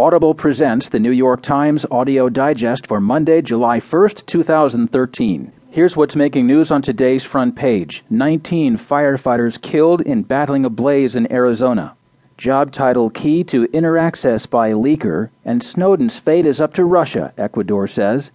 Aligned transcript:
Audible 0.00 0.34
presents 0.34 0.88
the 0.88 0.98
New 0.98 1.10
York 1.10 1.42
Times 1.42 1.84
Audio 1.90 2.30
Digest 2.30 2.86
for 2.86 3.02
Monday, 3.02 3.42
July 3.42 3.80
1st, 3.80 4.24
2013. 4.24 5.52
Here's 5.68 5.94
what's 5.94 6.16
making 6.16 6.46
news 6.46 6.70
on 6.70 6.80
today's 6.80 7.22
front 7.22 7.54
page 7.54 8.02
19 8.08 8.78
firefighters 8.78 9.60
killed 9.60 10.00
in 10.00 10.22
battling 10.22 10.64
a 10.64 10.70
blaze 10.70 11.16
in 11.16 11.30
Arizona. 11.30 11.94
Job 12.38 12.72
title 12.72 13.10
key 13.10 13.44
to 13.44 13.68
inner 13.74 13.98
access 13.98 14.46
by 14.46 14.72
leaker, 14.72 15.28
and 15.44 15.62
Snowden's 15.62 16.18
fate 16.18 16.46
is 16.46 16.62
up 16.62 16.72
to 16.72 16.84
Russia, 16.86 17.34
Ecuador 17.36 17.86
says. 17.86 18.30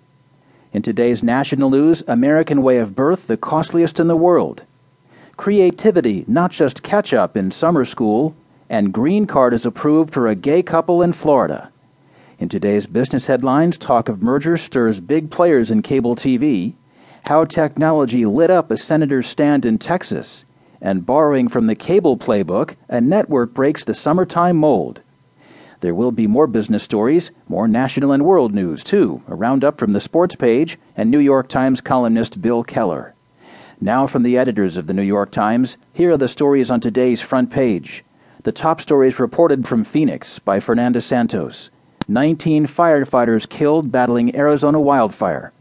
In 0.72 0.84
today's 0.84 1.24
national 1.24 1.72
news, 1.72 2.04
American 2.08 2.62
way 2.62 2.78
of 2.78 2.96
birth 2.96 3.26
the 3.26 3.38
costliest 3.38 4.00
in 4.00 4.06
the 4.06 4.16
world. 4.16 4.62
Creativity, 5.36 6.26
not 6.28 6.52
just 6.52 6.84
catch 6.84 7.12
up 7.12 7.36
in 7.36 7.50
summer 7.50 7.86
school, 7.86 8.36
and 8.70 8.94
green 8.94 9.28
card 9.28 9.54
is 9.54 9.66
approved 9.66 10.12
for 10.12 10.28
a 10.28 10.36
gay 10.36 10.64
couple 10.64 11.02
in 11.02 11.14
Florida. 11.14 11.72
In 12.40 12.50
today's 12.50 12.86
business 12.86 13.28
headlines, 13.28 13.78
talk 13.78 14.10
of 14.10 14.22
merger 14.22 14.58
stirs 14.58 15.00
big 15.00 15.32
players 15.32 15.72
in 15.72 15.82
cable 15.82 16.16
TV, 16.16 16.74
how 17.28 17.46
technology 17.46 18.26
lit 18.26 18.52
up 18.52 18.70
a 18.72 18.78
senator's 18.78 19.28
stand 19.28 19.66
in 19.66 19.78
Texas, 19.78 20.46
and 20.82 21.06
borrowing 21.06 21.48
from 21.48 21.68
the 21.68 21.76
cable 21.76 22.18
playbook, 22.18 22.76
a 22.90 23.00
network 23.02 23.54
breaks 23.54 23.84
the 23.84 23.94
summertime 23.94 24.58
mold. 24.58 25.02
There 25.82 25.96
will 25.96 26.12
be 26.12 26.28
more 26.28 26.48
business 26.48 26.84
stories, 26.84 27.32
more 27.48 27.68
national 27.68 28.12
and 28.12 28.26
world 28.26 28.54
news, 28.54 28.84
too, 28.84 29.22
a 29.28 29.36
roundup 29.36 29.78
from 29.78 29.94
the 29.94 30.02
sports 30.02 30.36
page 30.36 30.78
and 30.98 31.10
New 31.10 31.20
York 31.20 31.48
Times 31.48 31.82
columnist 31.82 32.42
Bill 32.42 32.64
Keller. 32.64 33.14
Now, 33.80 34.08
from 34.08 34.24
the 34.24 34.38
editors 34.38 34.78
of 34.78 34.88
the 34.88 34.94
New 34.94 35.04
York 35.04 35.32
Times, 35.32 35.78
here 35.94 36.12
are 36.12 36.18
the 36.18 36.28
stories 36.28 36.72
on 36.72 36.80
today's 36.80 37.22
front 37.22 37.52
page. 37.52 38.04
The 38.46 38.52
top 38.52 38.80
stories 38.80 39.18
reported 39.18 39.68
from 39.68 39.84
Phoenix 39.84 40.38
by 40.38 40.60
Fernanda 40.60 41.02
Santos. 41.02 41.72
19 42.08 42.68
firefighters 42.68 43.50
killed 43.50 43.92
battling 43.92 44.36
Arizona 44.36 44.80
wildfire. 44.80 45.52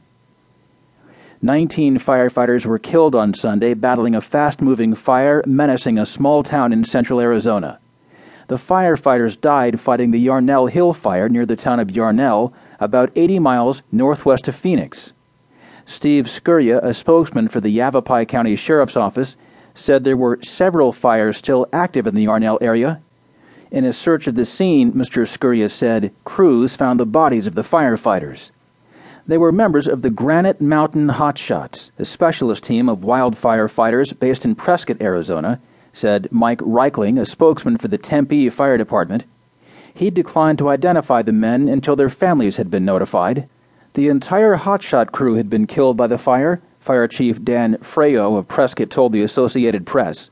19 1.41 1.98
firefighters 1.98 2.67
were 2.67 2.78
killed 2.78 3.14
on 3.14 3.33
Sunday 3.33 3.73
battling 3.73 4.14
a 4.14 4.20
fast 4.20 4.61
moving 4.61 4.95
fire 4.95 5.42
menacing 5.47 5.98
a 5.98 6.05
small 6.05 6.42
town 6.42 6.75
in 6.75 6.84
central 6.84 7.20
Arizona. 7.20 7.78
The 8.48 8.58
firefighters 8.58 9.41
died 9.41 9.80
fighting 9.80 10.11
the 10.11 10.20
Yarnell 10.20 10.67
Hill 10.67 10.92
fire 10.92 11.30
near 11.30 11.47
the 11.47 11.56
town 11.56 11.80
of 11.80 11.91
Yarnell, 11.91 12.53
about 12.80 13.11
80 13.17 13.39
miles 13.39 13.80
northwest 13.92 14.47
of 14.47 14.56
Phoenix. 14.56 15.14
Steve 15.86 16.27
Scuria, 16.27 16.84
a 16.84 16.92
spokesman 16.92 17.48
for 17.48 17.62
the 17.62 17.70
Yavapai 17.70 18.27
County 18.27 18.56
Sheriff's 18.56 18.95
Office, 18.95 19.39
said 19.75 20.05
there 20.05 20.17
were 20.17 20.39
several 20.42 20.92
fires 20.92 21.36
still 21.36 21.67
active 21.72 22.06
in 22.06 22.14
the 22.14 22.22
Yarnell 22.22 22.58
area. 22.61 23.00
In 23.70 23.84
a 23.84 23.92
search 23.92 24.27
of 24.27 24.36
the 24.36 24.44
scene, 24.44 24.92
Mr. 24.92 25.27
Scuria 25.27 25.69
said 25.69 26.12
crews 26.25 26.77
found 26.77 27.00
the 27.00 27.06
bodies 27.06 27.47
of 27.47 27.55
the 27.55 27.62
firefighters. 27.62 28.52
They 29.27 29.39
were 29.39 29.52
members 29.52 29.89
of 29.89 30.02
the 30.02 30.11
Granite 30.11 30.61
Mountain 30.61 31.08
Hotshots, 31.08 31.91
a 31.98 32.05
specialist 32.05 32.62
team 32.62 32.89
of 32.89 33.05
wildfire 33.05 33.69
fighters 33.69 34.12
based 34.12 34.45
in 34.45 34.55
Prescott, 34.55 35.00
Arizona, 35.00 35.61
said 35.95 36.28
Mike 36.30 36.58
Reichling, 36.58 37.19
a 37.19 37.25
spokesman 37.25 37.78
for 37.78 37.89
the 37.89 37.98
Tempe 37.98 38.50
Fire 38.50 38.77
Department. 38.77 39.25
He 39.95 40.11
declined 40.11 40.58
to 40.58 40.69
identify 40.69 41.22
the 41.22 41.33
men 41.33 41.69
until 41.69 41.97
their 41.97 42.11
families 42.11 42.58
had 42.58 42.70
been 42.70 42.84
notified. 42.84 43.48
The 43.95 44.08
entire 44.08 44.56
hotshot 44.56 45.12
crew 45.12 45.34
had 45.34 45.48
been 45.48 45.67
killed 45.67 45.97
by 45.97 46.08
the 46.08 46.19
fire, 46.19 46.61
Fire 46.84 47.08
Chief 47.08 47.42
Dan 47.42 47.78
Fraijo 47.78 48.36
of 48.36 48.46
Prescott 48.46 48.90
told 48.90 49.12
the 49.12 49.22
Associated 49.22 49.86
Press. 49.86 50.28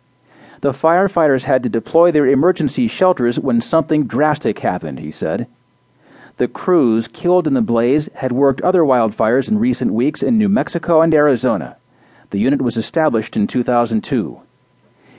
The 0.60 0.72
firefighters 0.72 1.44
had 1.44 1.62
to 1.62 1.70
deploy 1.70 2.12
their 2.12 2.26
emergency 2.26 2.88
shelters 2.88 3.40
when 3.40 3.62
something 3.62 4.04
drastic 4.04 4.58
happened, 4.58 4.98
he 4.98 5.10
said. 5.10 5.46
The 6.36 6.48
crews 6.48 7.08
killed 7.08 7.46
in 7.46 7.54
the 7.54 7.62
blaze 7.62 8.10
had 8.16 8.32
worked 8.32 8.60
other 8.60 8.82
wildfires 8.82 9.48
in 9.48 9.60
recent 9.60 9.94
weeks 9.94 10.22
in 10.22 10.36
New 10.36 10.50
Mexico 10.50 11.00
and 11.00 11.14
Arizona. 11.14 11.78
The 12.28 12.40
unit 12.40 12.60
was 12.60 12.76
established 12.76 13.34
in 13.34 13.46
2002. 13.46 14.42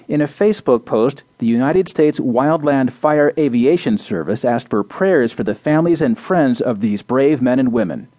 In 0.07 0.21
a 0.21 0.27
Facebook 0.27 0.85
post, 0.85 1.23
the 1.39 1.47
United 1.47 1.89
States 1.89 2.19
Wildland 2.19 2.91
Fire 2.91 3.33
Aviation 3.39 3.97
Service 3.97 4.45
asked 4.45 4.69
for 4.69 4.83
prayers 4.83 5.31
for 5.31 5.43
the 5.43 5.55
families 5.55 6.03
and 6.03 6.15
friends 6.15 6.61
of 6.61 6.79
these 6.79 7.01
brave 7.01 7.41
men 7.41 7.57
and 7.57 7.73
women. 7.73 8.09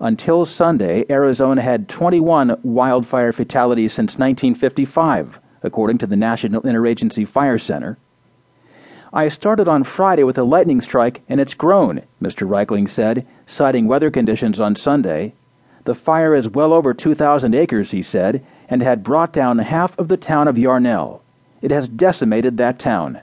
Until 0.00 0.46
Sunday, 0.46 1.04
Arizona 1.10 1.60
had 1.60 1.88
21 1.88 2.60
wildfire 2.62 3.32
fatalities 3.32 3.92
since 3.92 4.12
1955, 4.12 5.40
according 5.64 5.98
to 5.98 6.06
the 6.06 6.16
National 6.16 6.62
Interagency 6.62 7.26
Fire 7.26 7.58
Center. 7.58 7.98
I 9.12 9.26
started 9.26 9.66
on 9.66 9.82
Friday 9.82 10.22
with 10.22 10.38
a 10.38 10.44
lightning 10.44 10.80
strike, 10.80 11.22
and 11.28 11.40
it's 11.40 11.54
grown, 11.54 12.02
Mr. 12.22 12.46
Reichling 12.46 12.88
said, 12.88 13.26
citing 13.44 13.88
weather 13.88 14.10
conditions 14.10 14.60
on 14.60 14.76
Sunday. 14.76 15.34
The 15.82 15.96
fire 15.96 16.34
is 16.34 16.48
well 16.48 16.72
over 16.72 16.94
2,000 16.94 17.52
acres, 17.54 17.90
he 17.90 18.02
said, 18.02 18.44
and 18.68 18.82
had 18.82 19.02
brought 19.02 19.32
down 19.32 19.58
half 19.58 19.98
of 19.98 20.06
the 20.06 20.16
town 20.16 20.46
of 20.46 20.58
Yarnell. 20.58 21.22
It 21.60 21.72
has 21.72 21.88
decimated 21.88 22.56
that 22.58 22.78
town. 22.78 23.20